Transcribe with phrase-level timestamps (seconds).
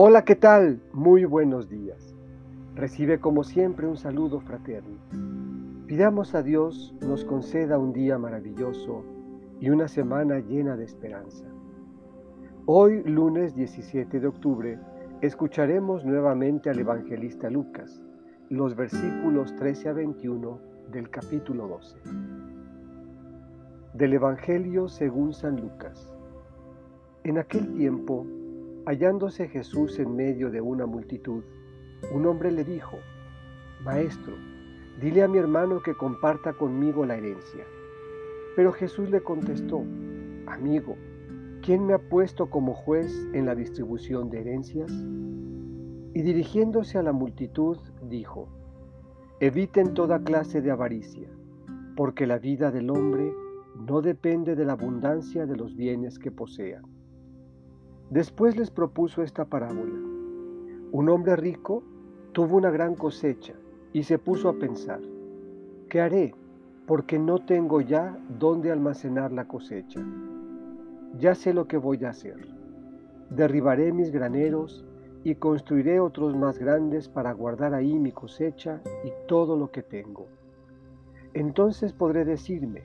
[0.00, 0.80] Hola, ¿qué tal?
[0.92, 2.14] Muy buenos días.
[2.76, 4.96] Recibe como siempre un saludo fraterno.
[5.88, 9.02] Pidamos a Dios nos conceda un día maravilloso
[9.58, 11.46] y una semana llena de esperanza.
[12.64, 14.78] Hoy, lunes 17 de octubre,
[15.20, 18.00] escucharemos nuevamente al evangelista Lucas,
[18.50, 20.60] los versículos 13 a 21
[20.92, 21.96] del capítulo 12.
[23.94, 26.14] Del Evangelio según San Lucas.
[27.24, 28.24] En aquel tiempo,
[28.88, 31.44] Hallándose Jesús en medio de una multitud,
[32.10, 32.96] un hombre le dijo,
[33.84, 34.32] Maestro,
[34.98, 37.66] dile a mi hermano que comparta conmigo la herencia.
[38.56, 39.84] Pero Jesús le contestó,
[40.46, 40.96] Amigo,
[41.60, 44.90] ¿quién me ha puesto como juez en la distribución de herencias?
[44.90, 47.76] Y dirigiéndose a la multitud,
[48.08, 48.48] dijo,
[49.38, 51.28] Eviten toda clase de avaricia,
[51.94, 53.34] porque la vida del hombre
[53.86, 56.80] no depende de la abundancia de los bienes que posea.
[58.10, 59.92] Después les propuso esta parábola.
[60.92, 61.82] Un hombre rico
[62.32, 63.52] tuvo una gran cosecha
[63.92, 65.00] y se puso a pensar,
[65.90, 66.34] ¿qué haré?
[66.86, 70.00] Porque no tengo ya dónde almacenar la cosecha.
[71.18, 72.48] Ya sé lo que voy a hacer.
[73.28, 74.86] Derribaré mis graneros
[75.22, 80.28] y construiré otros más grandes para guardar ahí mi cosecha y todo lo que tengo.
[81.34, 82.84] Entonces podré decirme,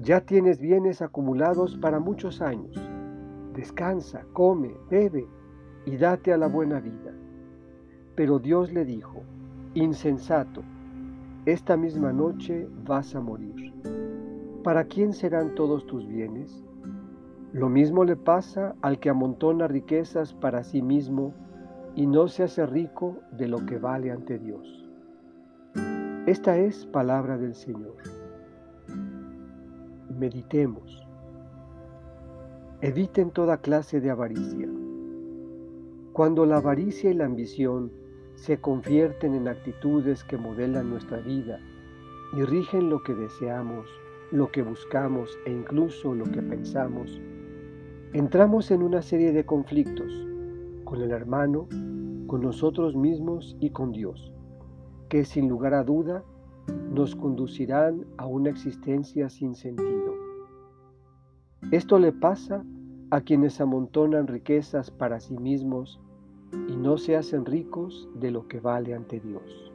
[0.00, 2.87] ya tienes bienes acumulados para muchos años
[3.58, 5.26] descansa, come, bebe
[5.84, 7.12] y date a la buena vida.
[8.14, 9.24] Pero Dios le dijo,
[9.74, 10.62] insensato,
[11.44, 13.74] esta misma noche vas a morir.
[14.62, 16.62] ¿Para quién serán todos tus bienes?
[17.52, 21.34] Lo mismo le pasa al que amontona riquezas para sí mismo
[21.96, 24.88] y no se hace rico de lo que vale ante Dios.
[26.26, 27.96] Esta es palabra del Señor.
[30.16, 31.07] Meditemos.
[32.80, 34.68] Eviten toda clase de avaricia.
[36.12, 37.90] Cuando la avaricia y la ambición
[38.36, 41.58] se convierten en actitudes que modelan nuestra vida
[42.36, 43.88] y rigen lo que deseamos,
[44.30, 47.20] lo que buscamos e incluso lo que pensamos,
[48.12, 50.12] entramos en una serie de conflictos
[50.84, 51.66] con el hermano,
[52.28, 54.32] con nosotros mismos y con Dios,
[55.08, 56.22] que sin lugar a duda
[56.92, 60.27] nos conducirán a una existencia sin sentido.
[61.70, 62.64] Esto le pasa
[63.10, 66.00] a quienes amontonan riquezas para sí mismos
[66.52, 69.72] y no se hacen ricos de lo que vale ante Dios.